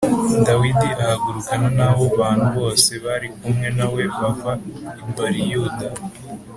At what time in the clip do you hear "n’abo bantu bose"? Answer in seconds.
1.77-2.91